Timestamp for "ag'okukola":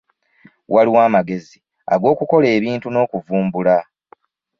1.93-2.47